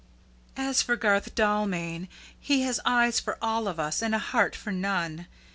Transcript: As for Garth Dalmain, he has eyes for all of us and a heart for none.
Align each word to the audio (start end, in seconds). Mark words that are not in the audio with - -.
As 0.57 0.81
for 0.81 0.95
Garth 0.95 1.35
Dalmain, 1.35 2.07
he 2.39 2.63
has 2.63 2.79
eyes 2.85 3.19
for 3.19 3.37
all 3.39 3.67
of 3.67 3.79
us 3.79 4.01
and 4.01 4.15
a 4.15 4.17
heart 4.17 4.55
for 4.55 4.71
none. 4.71 5.27